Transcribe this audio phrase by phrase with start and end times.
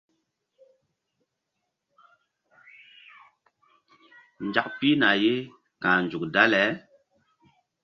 [4.47, 5.33] Nzak pihna ye
[5.81, 6.63] ka̧h nzuk dale.